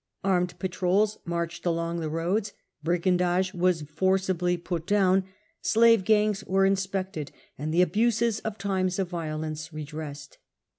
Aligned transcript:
Armed 0.23 0.57
patrols 0.57 1.19
marched 1.25 1.63
along 1.63 1.99
the 1.99 2.09
roads, 2.09 2.53
brigandage 2.81 3.53
was 3.53 3.83
forcibly 3.83 4.57
put 4.57 4.87
down, 4.87 5.25
slave 5.61 6.05
gangs 6.05 6.43
were 6.45 6.65
inspected, 6.65 7.31
and 7.55 7.71
the 7.71 7.83
abuses 7.83 8.39
of 8.39 8.57
times 8.57 8.97
of 8.97 9.09
violence 9.09 9.71
redressed. 9.71 10.39